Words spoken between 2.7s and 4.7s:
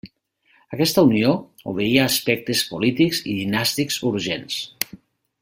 polítics i dinàstics urgents.